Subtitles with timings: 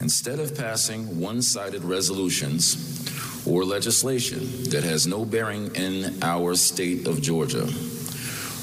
[0.00, 3.06] Instead of passing one sided resolutions
[3.46, 7.68] or legislation that has no bearing in our state of Georgia,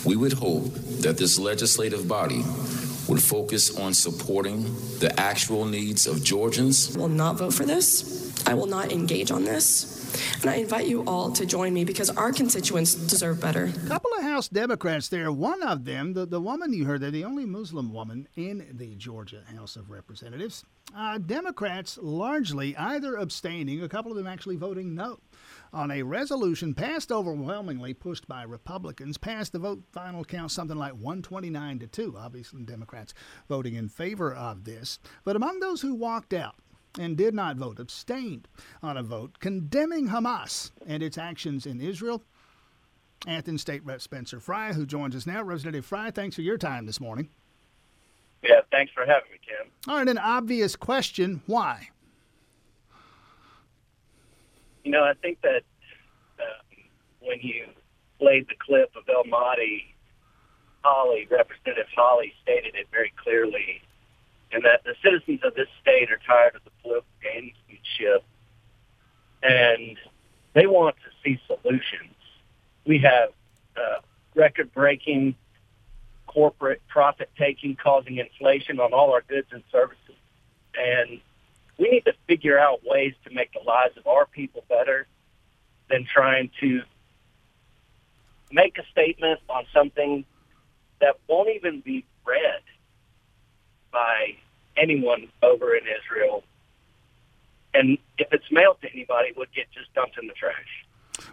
[0.06, 2.44] we would hope that this legislative body
[3.08, 4.64] would focus on supporting
[5.00, 6.96] the actual needs of Georgians.
[6.98, 8.31] Will not vote for this.
[8.52, 10.42] I will not engage on this.
[10.42, 13.72] And I invite you all to join me because our constituents deserve better.
[13.86, 15.32] A couple of House Democrats there.
[15.32, 18.94] One of them, the, the woman you heard there, the only Muslim woman in the
[18.96, 24.96] Georgia House of Representatives, uh, Democrats largely either abstaining, a couple of them actually voting
[24.96, 25.20] no
[25.72, 29.18] on a resolution passed overwhelmingly, pushed by Republicans.
[29.18, 32.16] Passed the vote final count something like 129 to 2.
[32.18, 33.14] Obviously, Democrats
[33.48, 35.00] voting in favor of this.
[35.24, 36.56] But among those who walked out,
[37.00, 38.48] and did not vote, abstained
[38.82, 42.24] on a vote condemning Hamas and its actions in Israel.
[43.28, 45.44] Athens State Rep Spencer Frye, who joins us now.
[45.44, 47.30] Representative Frye, thanks for your time this morning.
[48.44, 49.72] Yeah, thanks for having me, Tim.
[49.88, 51.90] All right, an obvious question why?
[54.84, 55.62] You know, I think that
[56.40, 56.44] uh,
[57.20, 57.66] when you
[58.20, 59.94] played the clip of El Mahdi,
[60.84, 63.82] Holly, Representative Holly stated it very clearly
[64.52, 68.22] and that the citizens of this state are tired of the political gamesmanship,
[69.44, 69.98] and
[70.54, 72.16] they want to see solutions.
[72.86, 73.30] We have
[73.78, 74.00] uh,
[74.36, 75.36] record-breaking
[76.28, 80.16] corporate profit-taking causing inflation on all our goods and services,
[80.76, 81.20] and
[81.78, 85.08] we need to figure out ways to make the lives of our people better
[85.90, 86.82] than trying to
[88.52, 90.26] make a statement on something
[91.00, 92.62] that won't even be read
[93.92, 94.36] by
[94.78, 96.44] anyone over in Israel.
[97.74, 100.86] And if it's mailed to anybody, it would get just dumped in the trash.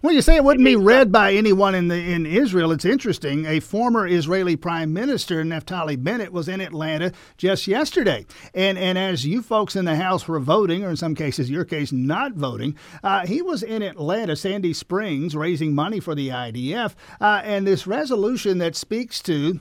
[0.03, 2.73] Well, you say it wouldn't be read by anyone in the in Israel.
[2.73, 3.47] It's interesting.
[3.47, 9.25] A former Israeli Prime Minister Naftali Bennett was in Atlanta just yesterday, and and as
[9.25, 12.77] you folks in the House were voting, or in some cases, your case, not voting,
[13.03, 17.87] uh, he was in Atlanta, Sandy Springs, raising money for the IDF, uh, and this
[17.87, 19.61] resolution that speaks to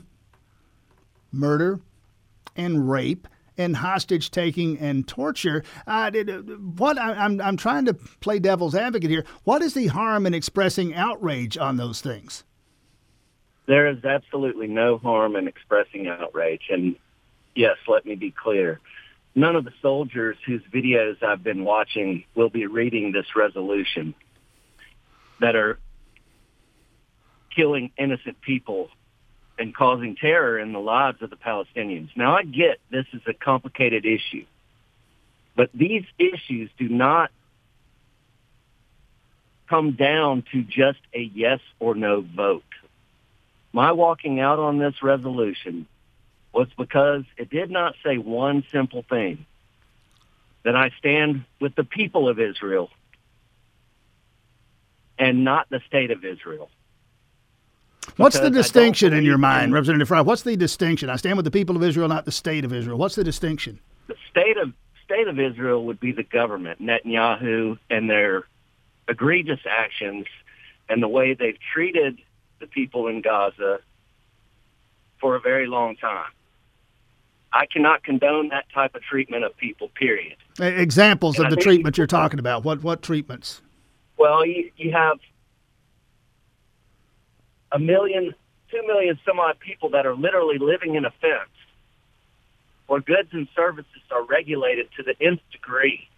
[1.32, 1.80] murder,
[2.58, 3.26] and rape
[3.56, 5.64] and hostage taking and torture.
[5.86, 6.10] Uh,
[6.76, 9.24] what I, I'm I'm trying to play devil's advocate here.
[9.44, 12.44] What is the harm in expressing outrage on those things?
[13.66, 16.96] There is absolutely no harm in expressing outrage, and
[17.54, 18.80] yes, let me be clear.
[19.34, 24.14] None of the soldiers whose videos I've been watching will be reading this resolution
[25.40, 25.78] that are
[27.54, 28.88] killing innocent people
[29.58, 32.10] and causing terror in the lives of the Palestinians.
[32.16, 34.46] Now, I get this is a complicated issue,
[35.56, 37.30] but these issues do not
[39.68, 42.62] come down to just a yes or no vote.
[43.72, 45.86] My walking out on this resolution
[46.52, 49.44] was because it did not say one simple thing,
[50.64, 52.90] that I stand with the people of Israel
[55.18, 56.70] and not the state of Israel.
[58.18, 60.20] What's the distinction in your mind, in, Representative Frye?
[60.20, 61.08] What's the distinction?
[61.08, 62.98] I stand with the people of Israel, not the state of Israel.
[62.98, 63.78] What's the distinction?
[64.08, 64.72] The state of
[65.04, 68.44] state of Israel would be the government, Netanyahu, and their
[69.08, 70.26] egregious actions
[70.88, 72.18] and the way they've treated
[72.60, 73.78] the people in Gaza
[75.20, 76.30] for a very long time.
[77.52, 79.88] I cannot condone that type of treatment of people.
[79.94, 80.36] Period.
[80.60, 82.64] Examples and of I the treatment you're talking about.
[82.64, 83.62] What what treatments?
[84.18, 85.18] Well, you, you have
[87.72, 88.34] a million,
[88.70, 91.50] two million some odd people that are literally living in a fence
[92.86, 96.08] where goods and services are regulated to the nth degree.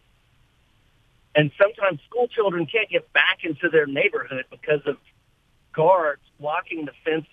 [1.34, 4.96] And sometimes school children can't get back into their neighborhood because of
[5.72, 7.26] guards blocking the fences.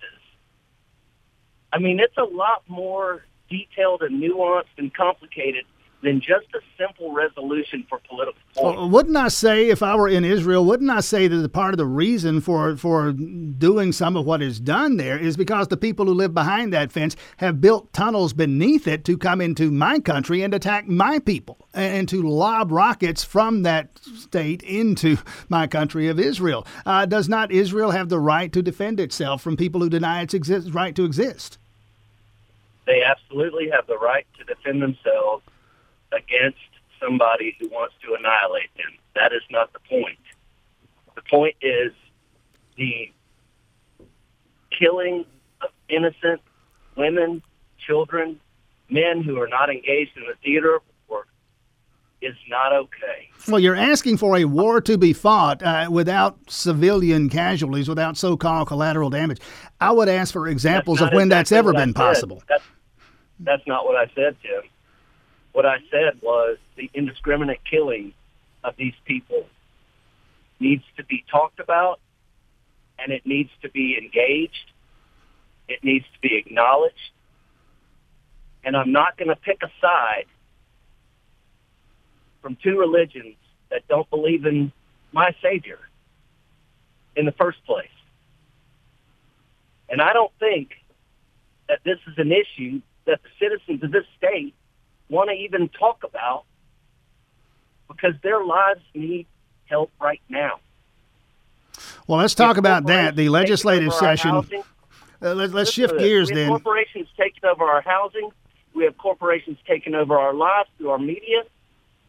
[1.71, 5.65] I mean, it's a lot more detailed and nuanced and complicated
[6.03, 8.41] than just a simple resolution for political.
[8.61, 11.77] Well, wouldn't I say, if I were in Israel, wouldn't I say that part of
[11.77, 16.05] the reason for for doing some of what is done there is because the people
[16.05, 20.41] who live behind that fence have built tunnels beneath it to come into my country
[20.41, 25.17] and attack my people and to lob rockets from that state into
[25.49, 26.65] my country of Israel.
[26.85, 30.33] Uh, does not Israel have the right to defend itself from people who deny its
[30.33, 31.59] exist- right to exist?
[32.85, 35.43] They absolutely have the right to defend themselves
[36.11, 36.57] against
[36.99, 38.93] somebody who wants to annihilate them.
[39.15, 40.19] That is not the point.
[41.15, 41.91] The point is
[42.75, 43.11] the
[44.77, 45.25] killing
[45.61, 46.41] of innocent
[46.95, 47.41] women,
[47.79, 48.39] children,
[48.89, 51.27] men who are not engaged in the theater work
[52.21, 53.29] is not okay.
[53.47, 58.67] Well, you're asking for a war to be fought uh, without civilian casualties, without so-called
[58.67, 59.39] collateral damage.
[59.79, 62.43] I would ask for examples of when exactly that's ever been possible.
[62.47, 62.63] That's,
[63.39, 64.69] that's not what I said, Tim.
[65.57, 68.13] What I said was the indiscriminate killing
[68.63, 69.47] of these people
[70.59, 71.99] needs to be talked about
[72.99, 74.71] and it needs to be engaged.
[75.67, 77.09] It needs to be acknowledged.
[78.63, 80.25] And I'm not going to pick a side
[82.43, 83.37] from two religions
[83.71, 84.71] that don't believe in
[85.11, 85.79] my Savior
[87.15, 87.87] in the first place.
[89.89, 90.69] And I don't think
[91.67, 94.53] that this is an issue that the citizens of this state
[95.09, 96.43] want to even talk about
[97.87, 99.25] because their lives need
[99.65, 100.59] help right now.
[102.07, 103.15] Well, let's talk If about that.
[103.15, 104.31] The legislative taking over our session.
[104.31, 104.63] housing-
[105.21, 106.01] Uh, let, let's shift this.
[106.03, 106.49] gears then.
[106.49, 108.29] corporations taking over our housing.
[108.73, 111.43] We have corporations taking over our lives through our media.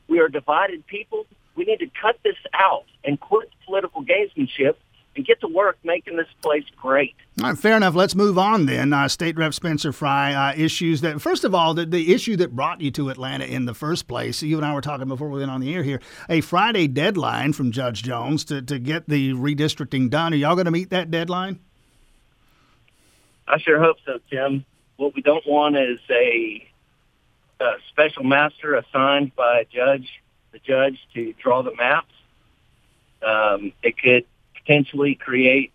[0.08, 1.26] We are divided people.
[1.54, 4.76] We need to cut this out and quit political gamesmanship
[5.16, 7.14] and get to work making this place great.
[7.40, 7.94] All right, fair enough.
[7.94, 8.92] Let's move on then.
[8.92, 12.54] Uh, State Rep Spencer Frye, uh, issues that, first of all, the, the issue that
[12.54, 14.42] brought you to Atlanta in the first place.
[14.42, 16.00] You and I were talking before we went on the air here.
[16.28, 20.32] A Friday deadline from Judge Jones to, to get the redistricting done.
[20.32, 21.60] Are y'all going to meet that deadline?
[23.46, 24.64] I sure hope so, Tim.
[24.96, 26.68] What we don't want is a,
[27.60, 30.08] a special master assigned by a judge,
[30.52, 32.12] the judge, to draw the maps.
[33.22, 34.26] Um, it could
[34.68, 35.72] potentially create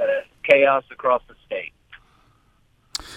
[0.00, 0.04] uh,
[0.44, 1.34] chaos across the.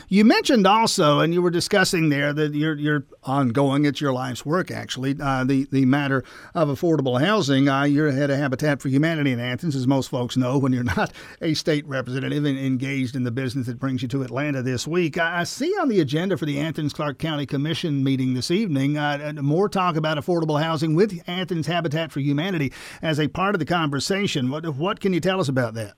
[0.09, 3.85] You mentioned also, and you were discussing there that you're, you're ongoing.
[3.85, 5.15] It's your life's work, actually.
[5.21, 6.23] Uh, the the matter
[6.53, 7.69] of affordable housing.
[7.69, 10.83] Uh, you're head of Habitat for Humanity in Athens, as most folks know, when you're
[10.97, 11.11] not
[11.41, 15.17] a state representative and engaged in the business that brings you to Atlanta this week.
[15.17, 18.97] I, I see on the agenda for the Athens Clarke County Commission meeting this evening
[18.97, 23.59] uh, more talk about affordable housing with Athens Habitat for Humanity as a part of
[23.59, 24.49] the conversation.
[24.49, 25.94] What what can you tell us about that?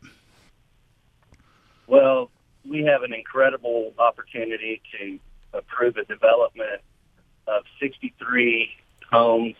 [1.87, 2.31] Well,
[2.67, 5.19] we have an incredible opportunity to
[5.53, 6.81] approve a development
[7.47, 8.69] of 63
[9.11, 9.55] homes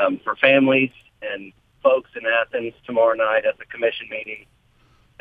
[0.00, 0.92] um, for families
[1.22, 1.52] and
[1.82, 4.46] folks in Athens tomorrow night at the commission meeting.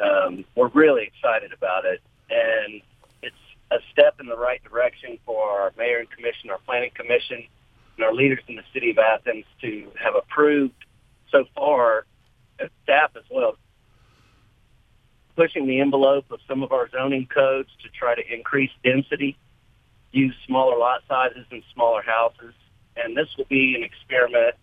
[0.02, 2.82] Um, we're really excited about it, and
[3.22, 3.36] it's
[3.72, 7.44] a step in the right direction for our mayor and commission, our planning commission,
[7.98, 10.74] and our leaders in the city of Athens to have approved
[11.32, 12.06] so far,
[12.60, 13.58] as staff as well,
[15.40, 19.38] pushing the envelope of some of our zoning codes to try to increase density,
[20.12, 22.54] use smaller lot sizes and smaller houses.
[22.98, 24.56] And this will be an experiment.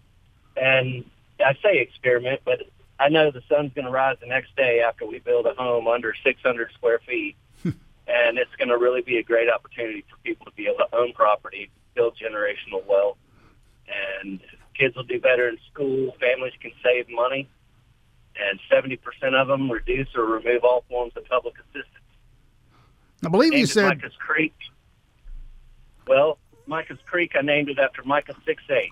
[0.54, 1.06] And
[1.40, 2.60] I say experiment, but
[3.00, 5.88] I know the sun's going to rise the next day after we build a home
[5.88, 7.36] under 600 square feet.
[7.64, 10.94] and it's going to really be a great opportunity for people to be able to
[10.94, 13.16] own property, build generational wealth,
[14.20, 14.40] and
[14.74, 16.14] kids will do better in school.
[16.20, 17.48] Families can save money
[18.38, 18.98] and 70%
[19.34, 22.04] of them reduce or remove all forms of public assistance.
[23.24, 24.54] I believe you Named it said Micah's Creek.
[26.06, 28.90] Well, Micah's Creek, I named it after Micah 6'8".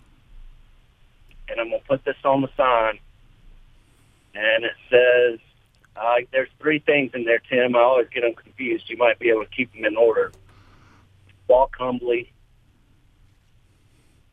[1.49, 2.99] And I'm going to put this on the sign.
[4.35, 5.41] And it says,
[5.97, 7.77] uh, there's three things in there, Tim.
[7.77, 8.89] I always get them confused.
[8.89, 10.33] You might be able to keep them in order.
[11.47, 12.33] Walk humbly,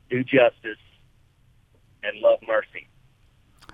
[0.09, 0.79] do justice,
[2.03, 2.87] and love mercy.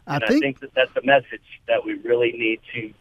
[0.07, 2.93] I And I think think that that's a message that we really need to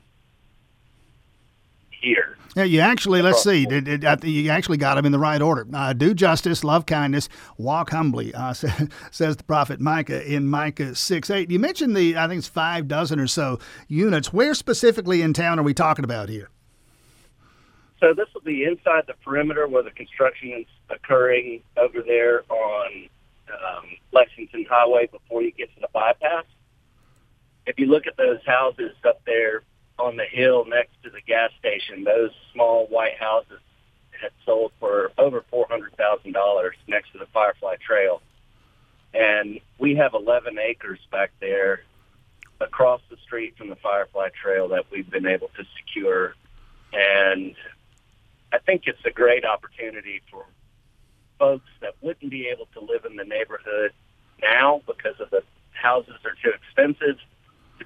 [1.91, 2.37] hear.
[2.55, 3.85] Yeah, you actually, let's see, the board.
[3.85, 5.67] did, did, I think you actually got them in the right order.
[5.73, 8.53] Uh, do justice, love kindness, walk humbly, uh,
[9.11, 11.51] says the prophet Micah in Micah 6 8.
[11.51, 13.59] You mentioned the, I think it's five dozen or so
[13.89, 14.33] units.
[14.33, 16.51] Where specifically in town are we talking about here?
[18.01, 23.09] So this will be inside the perimeter where the construction is occurring over there on
[23.49, 26.45] um, Lexington Highway before you get to the bypass.
[27.67, 29.63] If you look at those houses up there
[29.99, 33.61] on the hill next to the gas station, those small white houses
[34.21, 38.23] had sold for over four hundred thousand dollars next to the Firefly Trail,
[39.13, 41.83] and we have eleven acres back there
[42.61, 46.35] across the street from the Firefly Trail that we've been able to secure,
[46.93, 47.55] and
[48.53, 50.47] I think it's a great opportunity for
[51.39, 53.93] folks that wouldn't be able to live in the neighborhood
[54.41, 55.43] now because of the
[55.73, 57.19] houses are too expensive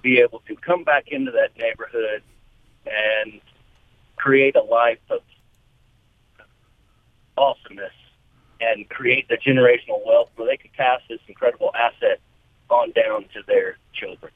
[0.02, 2.22] be able to come back into that neighborhood
[2.86, 3.40] and
[4.16, 5.20] create a life of
[7.36, 7.92] awesomeness
[8.60, 12.20] and create the generational wealth where they could pass this incredible asset
[12.68, 14.30] on down to their children.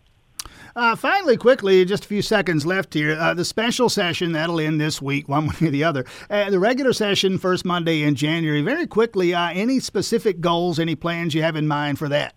[0.76, 3.16] Uh, finally, quickly, just a few seconds left here.
[3.18, 6.04] Uh, the special session that'll end this week, one way or the other.
[6.28, 8.60] Uh, the regular session, first Monday in January.
[8.62, 12.34] Very quickly, uh, any specific goals, any plans you have in mind for that?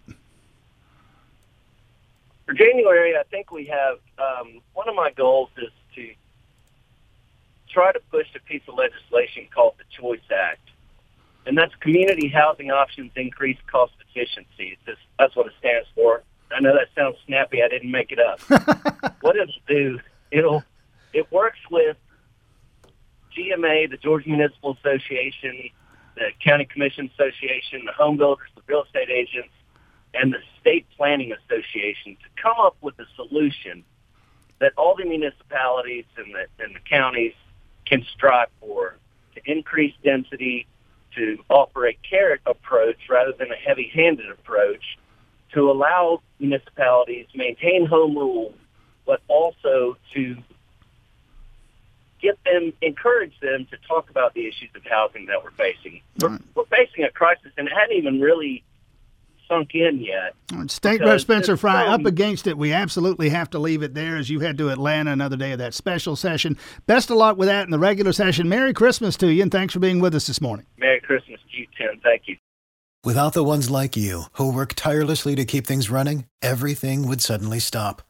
[2.48, 6.10] For January, I think we have um, one of my goals is to
[7.70, 10.62] try to push a piece of legislation called the Choice Act,
[11.46, 14.77] and that's Community Housing Options Increased Cost Efficiency.
[14.86, 16.24] Just, that's what it stands for.
[16.50, 17.62] I know that sounds snappy.
[17.62, 18.39] I didn't make it up.
[19.22, 20.00] what it'll do,
[20.32, 20.63] it'll
[21.12, 21.98] it works with
[23.38, 25.70] GMA, the Georgia Municipal Association,
[26.16, 29.50] the County Commission Association, the home builders, the real estate agents,
[30.14, 33.84] and the State Planning Association to come up with a solution
[34.60, 37.34] that all the municipalities and the, and the counties
[37.86, 38.96] can strive for
[39.36, 40.66] to increase density,
[41.16, 44.98] to offer a carrot approach rather than a heavy-handed approach,
[45.54, 48.54] to allow municipalities maintain home rule,
[49.06, 50.36] but also to
[52.22, 56.02] get them, encourage them to talk about the issues of housing that we're facing.
[56.20, 58.64] We're, we're facing a crisis, and it hadn't even really
[59.48, 60.34] sunk in yet.
[60.70, 62.58] State Rep Spencer Frye up against it.
[62.58, 65.60] We absolutely have to leave it there as you head to Atlanta another day of
[65.60, 66.58] that special session.
[66.86, 68.50] Best of luck with that in the regular session.
[68.50, 70.66] Merry Christmas to you, and thanks for being with us this morning.
[70.77, 72.00] Merry Christmas to you, Tim.
[72.04, 72.38] Thank you.
[73.04, 77.60] Without the ones like you, who work tirelessly to keep things running, everything would suddenly
[77.60, 78.01] stop.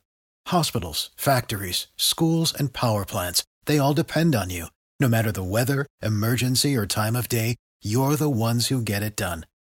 [0.47, 4.67] Hospitals, factories, schools, and power plants, they all depend on you.
[4.99, 9.15] No matter the weather, emergency, or time of day, you're the ones who get it
[9.15, 9.45] done.